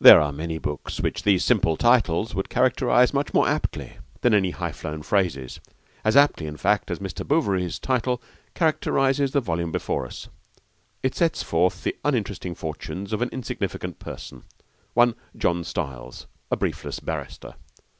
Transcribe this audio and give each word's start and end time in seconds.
There 0.00 0.20
are 0.20 0.32
many 0.32 0.58
books 0.58 0.98
which 0.98 1.22
these 1.22 1.44
simple 1.44 1.76
titles 1.76 2.34
would 2.34 2.48
characterise 2.48 3.14
much 3.14 3.32
more 3.32 3.46
aptly 3.48 3.98
than 4.20 4.34
any 4.34 4.50
high 4.50 4.72
flown 4.72 5.02
phrases 5.02 5.60
as 6.04 6.16
aptly, 6.16 6.48
in 6.48 6.56
fact, 6.56 6.90
as 6.90 6.98
Mr. 6.98 7.24
Bouverie's 7.24 7.78
title 7.78 8.20
characterises 8.54 9.30
the 9.30 9.40
volume 9.40 9.70
before 9.70 10.06
us. 10.06 10.28
It 11.04 11.14
sets 11.14 11.44
forth 11.44 11.84
the 11.84 11.96
uninteresting 12.04 12.56
fortunes 12.56 13.12
of 13.12 13.22
an 13.22 13.28
insignificant 13.28 14.00
person, 14.00 14.42
one 14.92 15.14
John 15.36 15.62
Stiles, 15.62 16.26
a 16.50 16.56
briefless 16.56 16.98
barrister. 16.98 17.54